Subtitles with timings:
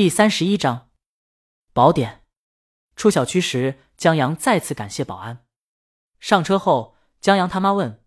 [0.00, 0.88] 第三十一章
[1.74, 2.24] 宝典。
[2.96, 5.44] 出小区时，江阳再次感谢保安。
[6.18, 8.02] 上车后，江阳他妈问：“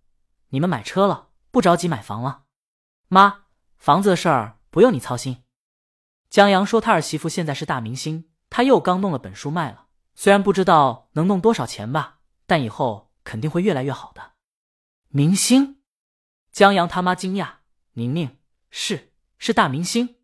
[0.49, 2.45] 你们买车了，不着急买房了？”
[3.09, 3.43] 妈，
[3.77, 5.43] 房子的事儿不用你操心。
[6.31, 9.85] 江阳说：“他儿媳妇现在是大明星，他又刚弄了本书卖了，
[10.15, 14.31] 虽然不知道能弄多少钱吧，但以后肯定会越来越好的。”
[15.13, 15.83] 明星？
[16.51, 17.57] 江阳他妈惊讶
[17.93, 18.39] ：“宁宁
[18.71, 20.15] 是是大明星？”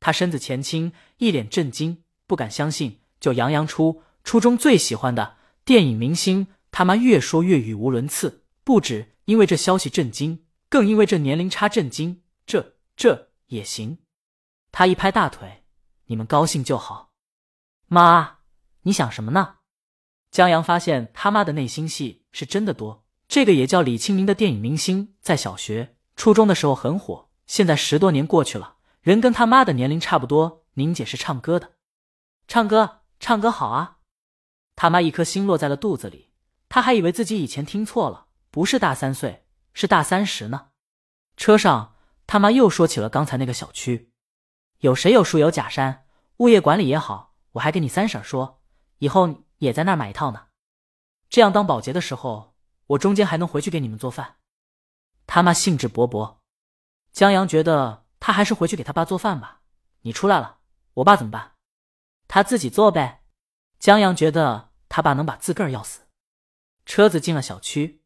[0.00, 2.98] 他身子前倾，一脸震惊，不敢相信。
[3.20, 8.44] 就杨洋初初中最喜欢的电影明星，他妈越说越语无伦次。
[8.64, 12.22] 不止因为这消息震惊，更因为这年龄差震惊。
[12.46, 13.98] 这这也行？
[14.72, 15.64] 他一拍大腿
[16.06, 17.10] ：“你们高兴就好。”
[17.88, 18.38] 妈，
[18.82, 19.56] 你想什么呢？
[20.30, 23.04] 江阳发现他妈的内心戏是真的多。
[23.28, 28.76] 这个也叫李清明的电影明星，在小学、初中的时候很火，现在十多年过去了。
[29.00, 31.72] 人跟他妈的年龄差不多，宁姐是唱歌的，
[32.46, 33.98] 唱歌唱歌好啊！
[34.76, 36.30] 他妈一颗心落在了肚子里，
[36.68, 40.68] 他还以为自己以前听错了，不是大三岁，是大三十呢。
[41.38, 44.12] 车上，他妈又说起了刚才那个小区，
[44.80, 46.04] 有谁有树有假山，
[46.36, 48.60] 物业管理也好，我还跟你三婶说，
[48.98, 50.48] 以后也在那儿买一套呢，
[51.30, 52.54] 这样当保洁的时候，
[52.88, 54.36] 我中间还能回去给你们做饭。
[55.26, 56.36] 他妈兴致勃勃，
[57.12, 58.04] 江阳觉得。
[58.20, 59.62] 他还是回去给他爸做饭吧。
[60.02, 60.58] 你出来了，
[60.94, 61.52] 我爸怎么办？
[62.28, 63.24] 他自己做呗。
[63.80, 66.02] 江阳觉得他爸能把自个儿要死。
[66.86, 68.02] 车子进了小区，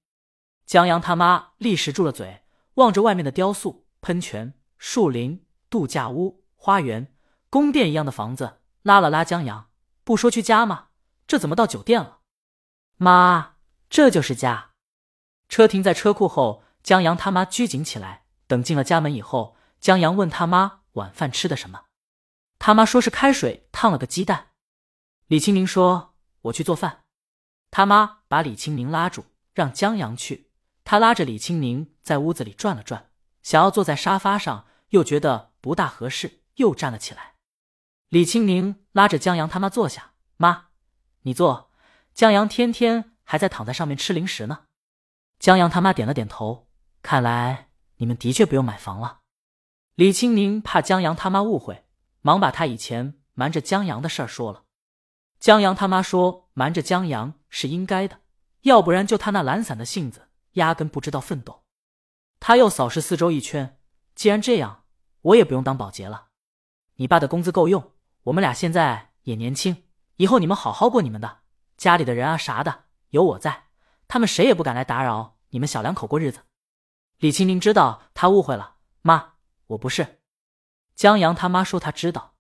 [0.65, 7.15] 江阳他妈立时住了嘴，望着外面的雕塑、喷泉、树林、度假屋、花园、
[7.51, 9.71] 宫殿一样的房子，拉了拉江阳
[10.05, 10.89] ：“不说去家吗？
[11.27, 12.21] 这怎么到酒店了？”
[12.97, 13.57] 妈，
[13.91, 14.71] 这就是家。
[15.49, 18.25] 车停在车库后，江阳他妈拘谨起来。
[18.47, 19.57] 等进了家门以后。
[19.85, 21.85] 江阳问他妈晚饭吃的什么，
[22.59, 24.53] 他妈说是开水烫了个鸡蛋。
[25.27, 27.05] 李清明说：“我去做饭。”
[27.71, 30.51] 他妈把李清明拉住，让江阳去。
[30.85, 33.11] 他拉着李清明在屋子里转了转，
[33.43, 37.35] 想要坐在沙发上，又觉得不大合适，又站了起来。
[38.09, 40.69] 李清明拉着江阳他妈坐下：“妈，
[41.25, 41.71] 你坐。”
[42.15, 44.65] 江阳天天还在躺在上面吃零食呢。
[45.39, 46.71] 江阳他妈点了点头，
[47.03, 49.21] 看来你们的确不用买房了。
[49.95, 51.85] 李清宁怕江阳他妈误会，
[52.21, 54.65] 忙把他以前瞒着江阳的事儿说了。
[55.39, 58.19] 江阳他妈说瞒着江阳是应该的，
[58.63, 61.63] 要不然就他那懒散的性子，压根不知道奋斗。
[62.41, 63.79] 他又扫视四周一圈，
[64.17, 64.83] 既然这样，
[65.23, 66.27] 我也不用当保洁了。
[66.97, 67.93] 你爸的工资够用，
[68.25, 69.85] 我们俩现在也年轻，
[70.17, 71.43] 以后你们好好过你们的，
[71.77, 73.67] 家里的人啊啥的有我在，
[74.09, 76.41] 他们谁也不敢来打扰你们小两口过日子。
[77.19, 79.34] 李清宁知道他误会了，妈。
[79.69, 80.21] 我不是，
[80.95, 82.35] 江阳他妈说他知道，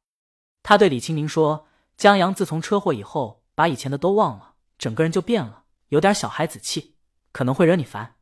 [0.62, 6.96] 他对李清明说：“江阳自从车祸以后，把以前的都忘了，整个人就变了，有点小孩子气，
[7.32, 8.16] 可能会惹你烦。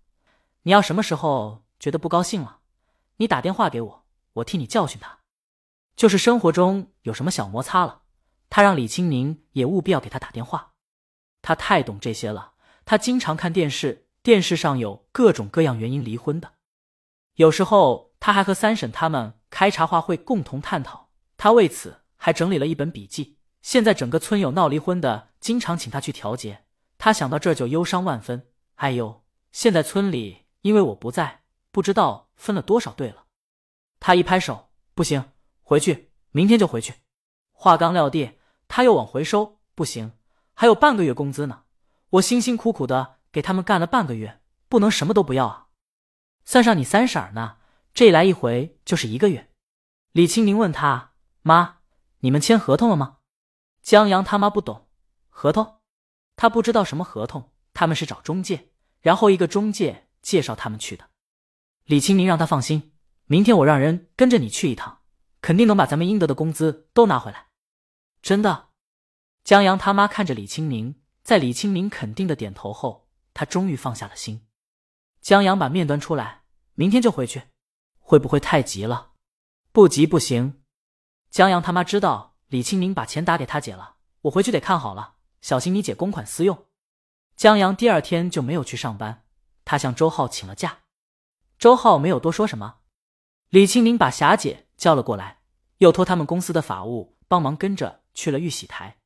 [0.63, 2.61] 你要什么时候觉得不高兴了，
[3.17, 5.19] 你打电话给我，我替你教训他。
[5.97, 8.03] 就是生活中有什么小摩擦了，
[8.49, 10.75] 他让李清明也务必要给他打电话。
[11.43, 12.53] 他太懂这些了，
[12.85, 16.53] 他经常看电视，电视上有各种各样原因离婚的，
[17.35, 21.11] 有时候。”他还和三婶他们开茶话会，共同探讨。
[21.37, 23.37] 他为此还整理了一本笔记。
[23.63, 26.65] 现在整个村有闹离婚的，经常请他去调解。
[26.99, 28.47] 他想到这就忧伤万分。
[28.77, 33.25] 哎呦，现在村里因为我不在，不知道分了多少对了。
[33.99, 36.95] 他一拍手，不行，回去，明天就回去。
[37.51, 38.39] 话刚撂地，
[38.69, 40.13] 他又往回收，不行，
[40.55, 41.65] 还有半个月工资呢。
[42.11, 45.67] 我辛辛苦苦的给他们干了半个月，不能什么都不要啊。
[46.45, 47.57] 算上你三婶儿呢。
[47.95, 49.51] 这一来一回就是一个月。
[50.13, 51.79] 李清明问他妈
[52.21, 53.19] ：“你们签合同了吗？”
[53.83, 54.89] 江阳他妈不懂
[55.29, 55.81] 合同，
[56.37, 57.53] 他不知道什么合同。
[57.75, 58.69] 他们是找中介，
[59.01, 61.09] 然后一个中介介绍他们去的。
[61.85, 62.93] 李清明让他放心，
[63.25, 65.01] 明天我让人跟着你去一趟，
[65.41, 67.49] 肯定能把咱们应得的工资都拿回来。
[68.21, 68.69] 真的。
[69.43, 74.47] 江阳他妈看着李清明，在李清明肯定的点头后，他终于放下了心。
[75.21, 76.43] 江阳把面端出来，
[76.75, 77.43] 明天就回去。
[78.13, 79.13] 会不会太急了？
[79.73, 80.61] 不急不行。
[81.31, 86.67] 江阳他妈知道李清明把钱打给他姐了，我回去得看好了，小心你姐公款私用。
[87.37, 89.25] 江阳第二天就没有去上班，
[89.65, 90.81] 他向周浩请了假。
[91.59, 92.81] 周浩没有多说什么。
[93.49, 95.39] 李清明把霞姐叫了过来，
[95.79, 98.99] 又托他们公司的法务帮忙跟着去了玉玺台。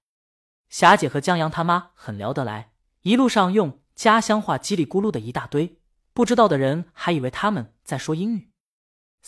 [0.68, 2.72] 霞姐和江阳他妈很聊得来，
[3.02, 5.78] 一路上用家乡话叽里咕噜的一大堆，
[6.12, 8.50] 不知道的人还以为他们在说英语。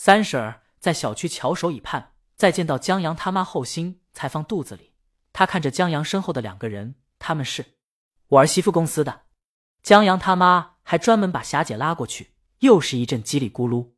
[0.01, 4.93] 三婶儿在小区翘首以盼，再见到江阳他妈后，心才放肚子里。
[5.33, 7.75] 他看着江阳身后的两个人，他们是
[8.29, 9.23] 我儿媳妇公司的。
[9.83, 13.91] 江阳他妈还专门把霞姐拉过去，又是一阵叽里咕噜。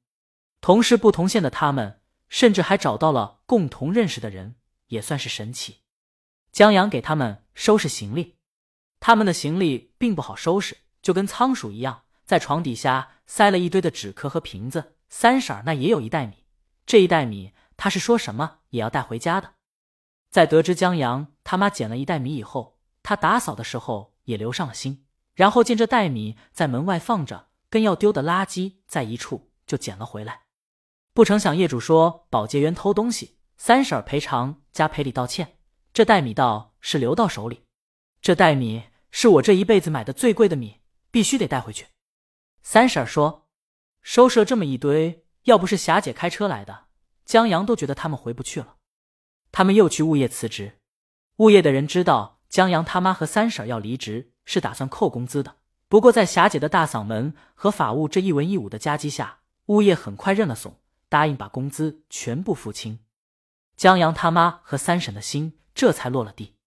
[0.60, 4.56] 同事不同县的他们，甚至还找到了共同认识的人，
[4.88, 5.82] 也算是神奇。
[6.52, 8.38] 江阳给他们收拾行李，
[9.00, 14.96] 他们的行李并不好收拾，就跟仓鼠一样，在床底下塞了一堆的纸壳和瓶子。
[15.12, 16.46] 三婶儿那也有一袋米，
[16.86, 19.56] 这一袋米她是说什么也要带回家的。
[20.32, 25.06] 在得知江阳他妈捡了一袋米以后，他打扫的时候也留上了心。
[25.34, 30.44] 然后见这袋米在门外放着，跟要丢的垃圾在一处，就捡了回来。
[31.14, 35.58] 不成想业主说保洁员偷东西，三婶儿赔偿加赔礼道歉。
[35.92, 37.66] 这袋米倒是留到手里，
[38.22, 40.80] 这袋米是我这一辈子买的最贵的米，
[41.12, 41.88] 必须得带回去。
[42.64, 43.50] 三婶儿说
[44.02, 46.86] ：“收拾了这么一堆，要不是霞姐开车来的，
[47.26, 48.76] 江阳都觉得他们回不去了。”
[49.52, 50.80] 他们又去物业辞职，
[51.38, 55.56] 物业的人知道江阳他妈和三婶要离职，是打算扣工资的。
[55.88, 63.00] 不过在霞姐的大嗓门和法务这一文一武的夹击下，物业很快认了怂，答应把工资全部付清。
[63.76, 65.58] 江阳他妈和三婶的心。
[65.74, 66.58] 这才落了地。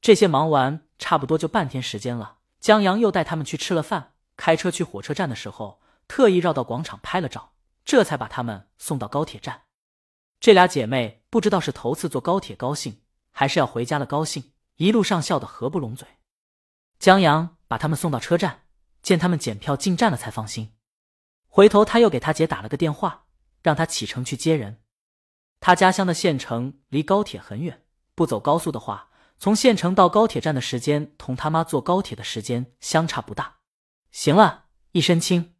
[0.00, 2.38] 这些忙完，差不多就半天时间了。
[2.60, 7.52] 江阳又带他们去吃了饭，开车去火车站的时候，特意绕到广场拍了照，
[7.84, 9.62] 这才把他们送到高铁站。
[10.40, 16.08] 这俩姐妹不知道是头次坐高铁高兴，还是要回家了高兴，一路上笑得合不拢嘴。
[16.98, 18.62] 江阳把他们送到车站，
[19.02, 20.74] 见他们检票进站了，才放心。
[21.46, 23.26] 回头他又给他姐打了个电话，
[23.62, 24.82] 让他启程去接人。
[25.60, 27.84] 他家乡的县城离高铁很远。
[28.14, 33.58] 不走高速的话，从县城到高铁站的时间同他妈坐高铁的时间相差不大。
[34.10, 35.54] 行了，一身轻。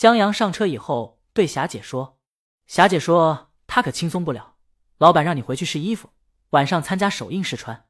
[0.00, 2.18] 江阳上车以后对霞姐说
[2.66, 4.54] ：“霞姐说她可轻松不了，
[4.96, 6.08] 老板让你回去试衣服，
[6.52, 7.84] 晚上参加首映试穿。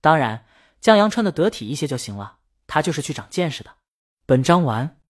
[0.00, 0.46] 当然，
[0.80, 3.74] 江阳穿的得体一些就行了，他就是去长见识的。”
[4.24, 5.00] 本章完。